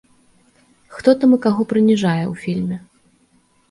Хто 0.95 1.15
там 1.25 1.37
і 1.39 1.41
каго 1.45 1.69
прыніжае 1.71 2.19
ў 2.31 2.47
фільме? 2.49 2.85